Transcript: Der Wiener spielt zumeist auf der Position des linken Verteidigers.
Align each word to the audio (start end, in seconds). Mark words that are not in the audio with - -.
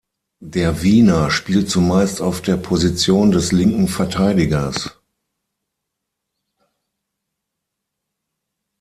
Der 0.43 0.81
Wiener 0.81 1.29
spielt 1.29 1.69
zumeist 1.69 2.21
auf 2.21 2.41
der 2.41 2.57
Position 2.57 3.29
des 3.29 3.51
linken 3.51 3.87
Verteidigers. 3.87 4.89